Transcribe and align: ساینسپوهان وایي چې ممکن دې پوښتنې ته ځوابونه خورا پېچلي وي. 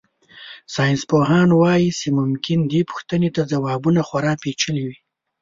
ساینسپوهان 0.73 1.49
وایي 1.53 1.89
چې 1.99 2.07
ممکن 2.19 2.59
دې 2.71 2.81
پوښتنې 2.89 3.29
ته 3.35 3.41
ځوابونه 3.51 3.99
خورا 4.07 4.33
پېچلي 4.43 4.83
وي. 4.87 4.97